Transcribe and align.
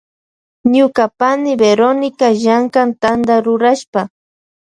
Ñuka 0.73 1.05
pani 1.19 1.51
Verónica 1.63 2.27
llankan 2.43 2.89
Tanta 3.01 3.35
rurashpa. 3.45 4.01